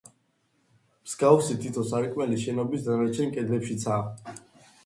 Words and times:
მსგავსი 1.09 1.57
თითო 1.65 1.85
სარკმელი 1.91 2.39
შენობის 2.47 2.89
დანარჩენ 2.89 3.37
კედლებშიცაა. 3.37 4.35